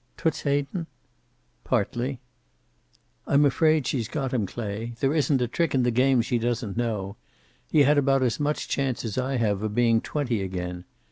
[0.17, 0.87] "Toots Hayden?"
[1.63, 2.21] "Partly."
[3.27, 4.95] "I'm afraid she's got him, Clay.
[4.99, 7.17] There isn't a trick in the game she doesn't know.
[7.69, 10.85] He had about as much chance as I have of being twenty again.